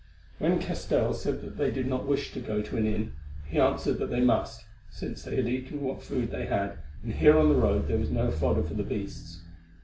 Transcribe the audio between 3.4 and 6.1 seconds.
he answered that they must, since they had eaten what